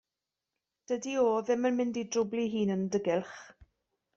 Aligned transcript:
Dydi 0.91 1.13
o 1.23 1.25
ddim 1.49 1.69
yn 1.71 1.77
mynd 1.81 1.99
i 2.03 2.05
drwblu'i 2.15 2.49
hun 2.55 2.75
yn 2.77 2.89
dy 2.97 3.03
gylch. 3.11 3.37